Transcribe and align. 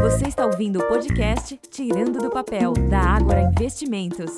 Você 0.00 0.28
está 0.28 0.44
ouvindo 0.44 0.78
o 0.78 0.86
podcast 0.86 1.58
Tirando 1.70 2.18
do 2.18 2.30
Papel, 2.30 2.72
da 2.90 3.00
Ágora 3.00 3.40
Investimentos. 3.42 4.30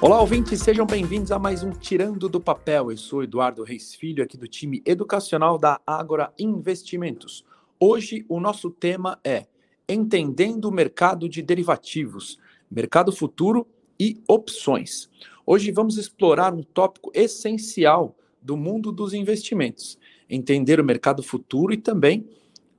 Olá, 0.00 0.20
ouvintes, 0.20 0.60
sejam 0.60 0.84
bem-vindos 0.84 1.30
a 1.30 1.38
mais 1.38 1.62
um 1.62 1.70
Tirando 1.70 2.28
do 2.28 2.40
Papel. 2.40 2.90
Eu 2.90 2.96
sou 2.96 3.22
Eduardo 3.22 3.62
Reis 3.62 3.94
Filho, 3.94 4.24
aqui 4.24 4.36
do 4.36 4.48
time 4.48 4.82
educacional 4.84 5.56
da 5.56 5.80
Ágora 5.86 6.32
Investimentos. 6.38 7.44
Hoje 7.78 8.26
o 8.28 8.40
nosso 8.40 8.70
tema 8.70 9.18
é 9.22 9.46
Entendendo 9.88 10.66
o 10.66 10.72
mercado 10.72 11.28
de 11.28 11.42
derivativos, 11.42 12.38
mercado 12.70 13.12
futuro 13.12 13.66
e 13.98 14.20
opções. 14.28 15.08
Hoje 15.46 15.70
vamos 15.70 15.96
explorar 15.96 16.52
um 16.52 16.62
tópico 16.62 17.10
essencial 17.14 18.16
do 18.42 18.56
mundo 18.56 18.90
dos 18.90 19.14
investimentos, 19.14 19.98
entender 20.28 20.80
o 20.80 20.84
mercado 20.84 21.22
futuro 21.22 21.72
e 21.72 21.76
também 21.76 22.26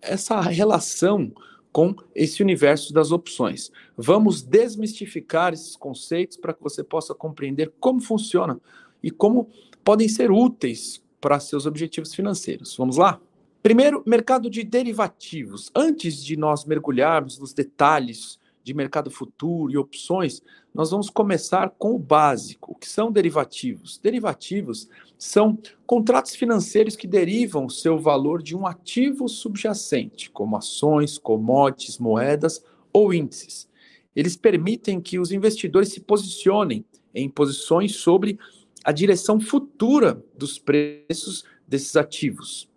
essa 0.01 0.39
relação 0.41 1.31
com 1.71 1.95
esse 2.13 2.43
universo 2.43 2.93
das 2.93 3.11
opções. 3.11 3.71
Vamos 3.97 4.43
desmistificar 4.43 5.53
esses 5.53 5.75
conceitos 5.75 6.37
para 6.37 6.53
que 6.53 6.61
você 6.61 6.83
possa 6.83 7.15
compreender 7.15 7.73
como 7.79 7.99
funciona 7.99 8.59
e 9.01 9.09
como 9.09 9.49
podem 9.83 10.07
ser 10.07 10.31
úteis 10.31 11.03
para 11.19 11.39
seus 11.39 11.65
objetivos 11.65 12.13
financeiros. 12.13 12.75
Vamos 12.77 12.97
lá? 12.97 13.19
Primeiro, 13.63 14.03
mercado 14.05 14.49
de 14.49 14.63
derivativos. 14.63 15.71
Antes 15.73 16.23
de 16.23 16.37
nós 16.37 16.65
mergulharmos 16.65 17.39
nos 17.39 17.53
detalhes 17.53 18.37
de 18.63 18.73
mercado 18.73 19.11
futuro 19.11 19.71
e 19.71 19.77
opções, 19.77 20.41
nós 20.73 20.91
vamos 20.91 21.09
começar 21.09 21.69
com 21.77 21.93
o 21.93 21.99
básico. 21.99 22.71
O 22.71 22.75
que 22.75 22.87
são 22.87 23.11
derivativos? 23.11 23.97
Derivativos 23.97 24.87
são 25.17 25.57
contratos 25.85 26.35
financeiros 26.35 26.95
que 26.95 27.05
derivam 27.05 27.67
seu 27.67 27.99
valor 27.99 28.41
de 28.41 28.55
um 28.55 28.65
ativo 28.65 29.27
subjacente, 29.27 30.29
como 30.29 30.55
ações, 30.55 31.17
commodities, 31.17 31.97
moedas 31.97 32.63
ou 32.91 33.13
índices. 33.13 33.67
Eles 34.15 34.35
permitem 34.35 35.01
que 35.01 35.19
os 35.19 35.31
investidores 35.31 35.89
se 35.89 35.99
posicionem 35.99 36.85
em 37.13 37.29
posições 37.29 37.95
sobre 37.95 38.39
a 38.83 38.91
direção 38.91 39.39
futura 39.39 40.23
dos 40.37 40.57
preços 40.57 41.43
desses 41.67 41.95
ativos. 41.95 42.69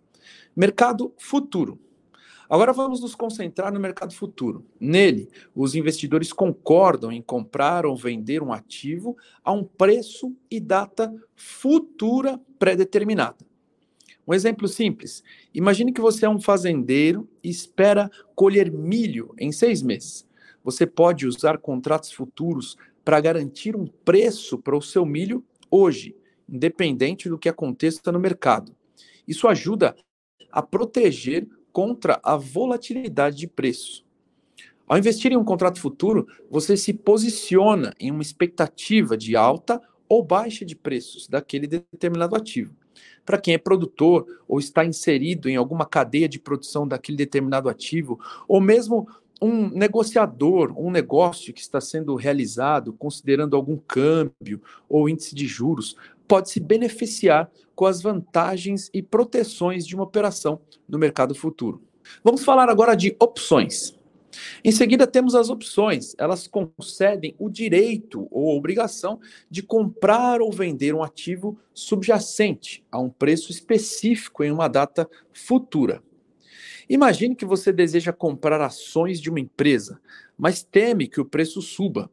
Mercado 0.55 1.13
futuro. 1.17 1.79
Agora 2.49 2.71
vamos 2.71 3.01
nos 3.01 3.13
concentrar 3.13 3.73
no 3.73 3.79
mercado 3.79 4.13
futuro. 4.13 4.65
Nele, 4.79 5.29
os 5.53 5.75
investidores 5.75 6.31
concordam 6.31 7.11
em 7.11 7.21
comprar 7.21 7.85
ou 7.85 7.95
vender 7.95 8.41
um 8.41 8.53
ativo 8.53 9.17
a 9.43 9.51
um 9.51 9.63
preço 9.63 10.33
e 10.49 10.59
data 10.59 11.13
futura 11.35 12.39
pré-determinada. 12.57 13.45
Um 14.25 14.33
exemplo 14.33 14.67
simples: 14.67 15.23
imagine 15.53 15.91
que 15.91 16.01
você 16.01 16.25
é 16.25 16.29
um 16.29 16.39
fazendeiro 16.39 17.27
e 17.43 17.49
espera 17.49 18.09
colher 18.33 18.71
milho 18.71 19.33
em 19.37 19.51
seis 19.51 19.81
meses. 19.81 20.25
Você 20.63 20.85
pode 20.85 21.25
usar 21.25 21.57
contratos 21.57 22.11
futuros 22.11 22.77
para 23.03 23.21
garantir 23.21 23.75
um 23.75 23.87
preço 23.87 24.57
para 24.57 24.75
o 24.75 24.81
seu 24.81 25.05
milho 25.05 25.43
hoje, 25.71 26.15
independente 26.47 27.29
do 27.29 27.37
que 27.37 27.47
aconteça 27.47 28.11
no 28.11 28.19
mercado. 28.19 28.75
Isso 29.25 29.47
ajuda 29.47 29.95
a 30.51 30.61
proteger 30.61 31.47
contra 31.71 32.19
a 32.23 32.35
volatilidade 32.35 33.37
de 33.37 33.47
preço. 33.47 34.05
Ao 34.87 34.97
investir 34.97 35.31
em 35.31 35.37
um 35.37 35.43
contrato 35.43 35.79
futuro, 35.79 36.27
você 36.49 36.77
se 36.77 36.93
posiciona 36.93 37.93
em 37.99 38.09
uma 38.09 38.21
expectativa 38.21 39.17
de 39.17 39.35
alta 39.35 39.81
ou 40.07 40.23
baixa 40.23 40.63
de 40.63 40.75
preços 40.75 41.27
daquele 41.27 41.67
determinado 41.67 42.35
ativo. 42.35 42.73
Para 43.25 43.37
quem 43.37 43.53
é 43.53 43.57
produtor 43.57 44.25
ou 44.47 44.59
está 44.59 44.85
inserido 44.85 45.49
em 45.49 45.57
alguma 45.57 45.85
cadeia 45.85 46.29
de 46.29 46.39
produção 46.39 46.87
daquele 46.87 47.17
determinado 47.17 47.67
ativo, 47.67 48.17
ou 48.47 48.61
mesmo 48.61 49.07
um 49.41 49.69
negociador, 49.69 50.73
um 50.77 50.89
negócio 50.89 51.53
que 51.53 51.61
está 51.61 51.79
sendo 51.79 52.15
realizado 52.15 52.93
considerando 52.93 53.55
algum 53.55 53.77
câmbio 53.77 54.61
ou 54.89 55.07
índice 55.07 55.35
de 55.35 55.45
juros, 55.45 55.95
pode 56.27 56.49
se 56.49 56.59
beneficiar 56.59 57.49
com 57.75 57.85
as 57.85 58.01
vantagens 58.01 58.89
e 58.93 59.01
proteções 59.01 59.85
de 59.85 59.95
uma 59.95 60.03
operação 60.03 60.59
no 60.87 60.97
mercado 60.97 61.33
futuro. 61.35 61.81
Vamos 62.23 62.43
falar 62.43 62.69
agora 62.69 62.95
de 62.95 63.15
opções. 63.19 63.97
Em 64.63 64.71
seguida, 64.71 65.07
temos 65.07 65.35
as 65.35 65.49
opções. 65.49 66.15
Elas 66.17 66.47
concedem 66.47 67.35
o 67.39 67.49
direito 67.49 68.27
ou 68.31 68.55
obrigação 68.55 69.19
de 69.49 69.63
comprar 69.63 70.41
ou 70.41 70.51
vender 70.51 70.93
um 70.93 71.03
ativo 71.03 71.57
subjacente 71.73 72.83
a 72.91 72.99
um 72.99 73.09
preço 73.09 73.51
específico 73.51 74.43
em 74.43 74.51
uma 74.51 74.67
data 74.67 75.09
futura. 75.33 76.03
Imagine 76.89 77.35
que 77.35 77.45
você 77.45 77.71
deseja 77.71 78.13
comprar 78.13 78.61
ações 78.61 79.19
de 79.19 79.29
uma 79.29 79.39
empresa, 79.39 79.99
mas 80.37 80.63
teme 80.63 81.07
que 81.07 81.19
o 81.19 81.25
preço 81.25 81.61
suba. 81.61 82.09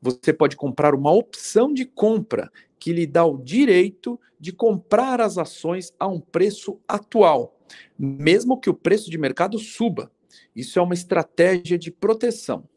Você 0.00 0.32
pode 0.32 0.56
comprar 0.56 0.94
uma 0.94 1.12
opção 1.12 1.72
de 1.72 1.84
compra 1.84 2.50
que 2.78 2.92
lhe 2.92 3.06
dá 3.06 3.24
o 3.24 3.38
direito 3.38 4.18
de 4.38 4.52
comprar 4.52 5.20
as 5.20 5.36
ações 5.36 5.92
a 5.98 6.06
um 6.06 6.20
preço 6.20 6.78
atual, 6.86 7.58
mesmo 7.98 8.58
que 8.58 8.70
o 8.70 8.74
preço 8.74 9.10
de 9.10 9.18
mercado 9.18 9.58
suba. 9.58 10.10
Isso 10.54 10.78
é 10.78 10.82
uma 10.82 10.94
estratégia 10.94 11.78
de 11.78 11.90
proteção. 11.90 12.68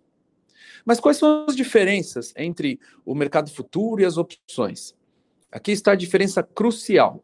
Mas 0.84 1.00
quais 1.00 1.18
são 1.18 1.46
as 1.48 1.56
diferenças 1.56 2.34
entre 2.36 2.80
o 3.06 3.14
mercado 3.14 3.52
futuro 3.52 4.02
e 4.02 4.06
as 4.06 4.18
opções? 4.18 4.96
Aqui 5.52 5.72
está 5.72 5.92
a 5.92 5.96
diferença 5.96 6.42
crucial. 6.42 7.24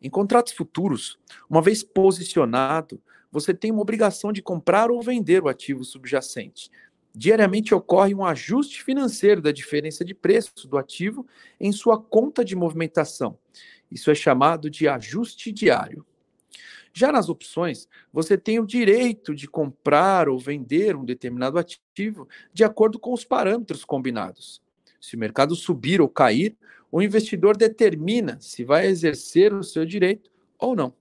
Em 0.00 0.10
contratos 0.10 0.52
futuros, 0.52 1.18
uma 1.48 1.62
vez 1.62 1.82
posicionado, 1.82 3.00
você 3.30 3.52
tem 3.52 3.70
uma 3.70 3.82
obrigação 3.82 4.32
de 4.32 4.42
comprar 4.42 4.90
ou 4.90 5.02
vender 5.02 5.42
o 5.42 5.48
ativo 5.48 5.84
subjacente, 5.84 6.70
Diariamente 7.18 7.74
ocorre 7.74 8.14
um 8.14 8.24
ajuste 8.24 8.80
financeiro 8.80 9.42
da 9.42 9.50
diferença 9.50 10.04
de 10.04 10.14
preço 10.14 10.68
do 10.68 10.78
ativo 10.78 11.26
em 11.58 11.72
sua 11.72 12.00
conta 12.00 12.44
de 12.44 12.54
movimentação. 12.54 13.36
Isso 13.90 14.08
é 14.08 14.14
chamado 14.14 14.70
de 14.70 14.86
ajuste 14.86 15.50
diário. 15.50 16.06
Já 16.92 17.10
nas 17.10 17.28
opções, 17.28 17.88
você 18.12 18.38
tem 18.38 18.60
o 18.60 18.66
direito 18.66 19.34
de 19.34 19.48
comprar 19.48 20.28
ou 20.28 20.38
vender 20.38 20.94
um 20.94 21.04
determinado 21.04 21.58
ativo 21.58 22.28
de 22.54 22.62
acordo 22.62 23.00
com 23.00 23.12
os 23.12 23.24
parâmetros 23.24 23.84
combinados. 23.84 24.62
Se 25.00 25.16
o 25.16 25.18
mercado 25.18 25.56
subir 25.56 26.00
ou 26.00 26.08
cair, 26.08 26.56
o 26.88 27.02
investidor 27.02 27.56
determina 27.56 28.38
se 28.40 28.62
vai 28.62 28.86
exercer 28.86 29.52
o 29.52 29.64
seu 29.64 29.84
direito 29.84 30.30
ou 30.56 30.76
não. 30.76 30.94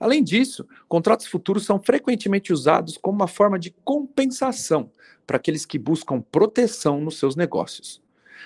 Além 0.00 0.24
disso, 0.24 0.66
contratos 0.88 1.26
futuros 1.26 1.66
são 1.66 1.78
frequentemente 1.78 2.54
usados 2.54 2.96
como 2.96 3.16
uma 3.16 3.28
forma 3.28 3.58
de 3.58 3.70
compensação 3.84 4.90
para 5.26 5.36
aqueles 5.36 5.66
que 5.66 5.78
buscam 5.78 6.22
proteção 6.22 7.02
nos 7.02 7.18
seus 7.18 7.36
negócios. 7.36 8.02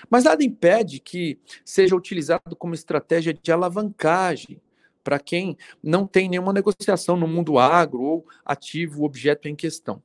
Mas 0.09 0.25
nada 0.25 0.43
impede 0.43 0.99
que 0.99 1.39
seja 1.63 1.95
utilizado 1.95 2.57
como 2.57 2.75
estratégia 2.75 3.33
de 3.33 3.51
alavancagem 3.53 4.61
para 5.01 5.17
quem 5.17 5.57
não 5.81 6.05
tem 6.05 6.27
nenhuma 6.27 6.51
negociação 6.51 7.15
no 7.15 7.27
mundo 7.27 7.57
agro 7.57 8.01
ou 8.01 8.27
ativo 8.43 9.05
objeto 9.05 9.47
em 9.47 9.55
questão. 9.55 10.03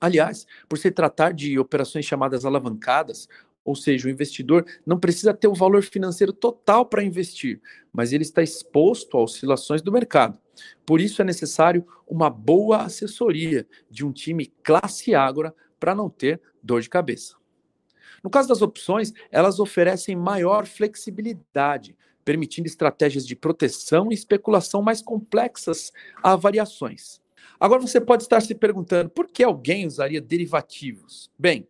Aliás, 0.00 0.46
por 0.68 0.78
se 0.78 0.90
tratar 0.90 1.32
de 1.32 1.58
operações 1.58 2.04
chamadas 2.04 2.44
alavancadas, 2.44 3.28
ou 3.64 3.74
seja, 3.74 4.06
o 4.06 4.10
investidor 4.10 4.66
não 4.84 4.98
precisa 4.98 5.32
ter 5.32 5.48
o 5.48 5.54
valor 5.54 5.82
financeiro 5.82 6.32
total 6.32 6.84
para 6.84 7.02
investir, 7.02 7.60
mas 7.92 8.12
ele 8.12 8.22
está 8.22 8.42
exposto 8.42 9.16
a 9.16 9.22
oscilações 9.22 9.80
do 9.80 9.90
mercado. 9.90 10.38
Por 10.84 11.00
isso 11.00 11.22
é 11.22 11.24
necessário 11.24 11.86
uma 12.06 12.28
boa 12.28 12.82
assessoria 12.82 13.66
de 13.90 14.04
um 14.04 14.12
time 14.12 14.52
classe 14.62 15.14
Ágora 15.14 15.54
para 15.80 15.94
não 15.94 16.10
ter 16.10 16.40
dor 16.62 16.82
de 16.82 16.90
cabeça. 16.90 17.36
No 18.22 18.30
caso 18.30 18.48
das 18.48 18.62
opções, 18.62 19.12
elas 19.30 19.58
oferecem 19.58 20.16
maior 20.16 20.66
flexibilidade, 20.66 21.96
permitindo 22.24 22.66
estratégias 22.66 23.26
de 23.26 23.36
proteção 23.36 24.10
e 24.10 24.14
especulação 24.14 24.82
mais 24.82 25.02
complexas 25.02 25.92
a 26.22 26.34
variações. 26.34 27.20
Agora 27.60 27.80
você 27.80 28.00
pode 28.00 28.22
estar 28.22 28.40
se 28.40 28.54
perguntando 28.54 29.10
por 29.10 29.26
que 29.26 29.42
alguém 29.42 29.86
usaria 29.86 30.20
derivativos? 30.20 31.30
Bem, 31.38 31.68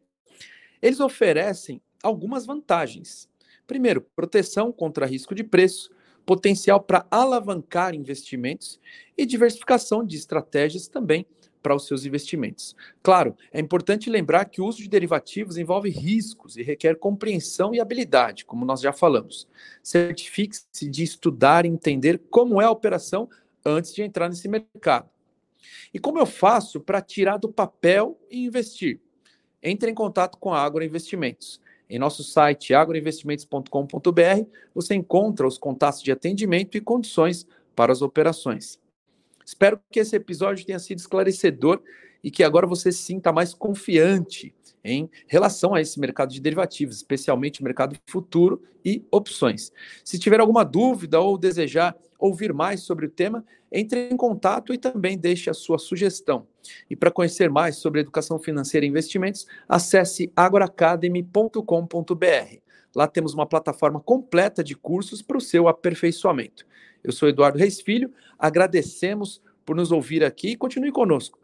eles 0.80 1.00
oferecem 1.00 1.80
algumas 2.04 2.46
vantagens. 2.46 3.28
Primeiro, 3.66 4.02
proteção 4.14 4.70
contra 4.70 5.06
risco 5.06 5.34
de 5.34 5.42
preço, 5.42 5.90
potencial 6.24 6.80
para 6.80 7.06
alavancar 7.10 7.94
investimentos 7.94 8.78
e 9.16 9.26
diversificação 9.26 10.04
de 10.04 10.16
estratégias 10.16 10.86
também 10.86 11.26
para 11.62 11.74
os 11.74 11.86
seus 11.86 12.04
investimentos. 12.04 12.76
Claro, 13.02 13.34
é 13.50 13.58
importante 13.58 14.10
lembrar 14.10 14.44
que 14.44 14.60
o 14.60 14.66
uso 14.66 14.82
de 14.82 14.88
derivativos 14.88 15.56
envolve 15.56 15.88
riscos 15.88 16.58
e 16.58 16.62
requer 16.62 16.96
compreensão 16.96 17.74
e 17.74 17.80
habilidade, 17.80 18.44
como 18.44 18.66
nós 18.66 18.82
já 18.82 18.92
falamos. 18.92 19.48
Certifique-se 19.82 20.90
de 20.90 21.02
estudar 21.02 21.64
e 21.64 21.68
entender 21.68 22.20
como 22.28 22.60
é 22.60 22.66
a 22.66 22.70
operação 22.70 23.30
antes 23.64 23.94
de 23.94 24.02
entrar 24.02 24.28
nesse 24.28 24.46
mercado. 24.46 25.08
E 25.92 25.98
como 25.98 26.18
eu 26.18 26.26
faço 26.26 26.80
para 26.80 27.00
tirar 27.00 27.38
do 27.38 27.50
papel 27.50 28.20
e 28.30 28.44
investir? 28.44 29.00
Entre 29.62 29.90
em 29.90 29.94
contato 29.94 30.36
com 30.36 30.52
a 30.52 30.62
Agro 30.62 30.84
Investimentos. 30.84 31.62
Em 31.94 31.98
nosso 31.98 32.24
site 32.24 32.74
agroinvestimentos.com.br 32.74 34.48
você 34.74 34.96
encontra 34.96 35.46
os 35.46 35.56
contatos 35.56 36.02
de 36.02 36.10
atendimento 36.10 36.76
e 36.76 36.80
condições 36.80 37.46
para 37.76 37.92
as 37.92 38.02
operações. 38.02 38.80
Espero 39.46 39.78
que 39.92 40.00
esse 40.00 40.16
episódio 40.16 40.66
tenha 40.66 40.80
sido 40.80 40.98
esclarecedor 40.98 41.80
e 42.24 42.30
que 42.30 42.42
agora 42.42 42.66
você 42.66 42.90
se 42.90 43.02
sinta 43.02 43.30
mais 43.30 43.52
confiante 43.52 44.54
em 44.82 45.10
relação 45.26 45.74
a 45.74 45.80
esse 45.80 46.00
mercado 46.00 46.32
de 46.32 46.40
derivativos, 46.40 46.96
especialmente 46.96 47.60
o 47.60 47.64
mercado 47.64 47.96
futuro 48.06 48.62
e 48.82 49.04
opções. 49.10 49.70
Se 50.02 50.18
tiver 50.18 50.40
alguma 50.40 50.64
dúvida 50.64 51.20
ou 51.20 51.38
desejar 51.38 51.94
ouvir 52.18 52.54
mais 52.54 52.80
sobre 52.80 53.06
o 53.06 53.10
tema, 53.10 53.44
entre 53.70 54.08
em 54.10 54.16
contato 54.16 54.72
e 54.72 54.78
também 54.78 55.18
deixe 55.18 55.50
a 55.50 55.54
sua 55.54 55.78
sugestão. 55.78 56.46
E 56.88 56.96
para 56.96 57.10
conhecer 57.10 57.50
mais 57.50 57.76
sobre 57.76 58.00
educação 58.00 58.38
financeira 58.38 58.86
e 58.86 58.88
investimentos, 58.88 59.46
acesse 59.68 60.32
agroacademy.com.br. 60.34 62.58
Lá 62.94 63.06
temos 63.06 63.34
uma 63.34 63.46
plataforma 63.46 64.00
completa 64.00 64.64
de 64.64 64.74
cursos 64.74 65.20
para 65.20 65.36
o 65.36 65.40
seu 65.40 65.68
aperfeiçoamento. 65.68 66.66
Eu 67.02 67.12
sou 67.12 67.28
Eduardo 67.28 67.58
Reis 67.58 67.80
Filho, 67.80 68.12
agradecemos 68.38 69.42
por 69.66 69.76
nos 69.76 69.92
ouvir 69.92 70.24
aqui 70.24 70.50
e 70.50 70.56
continue 70.56 70.92
conosco. 70.92 71.43